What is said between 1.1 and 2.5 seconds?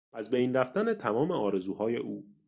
آرزوهای او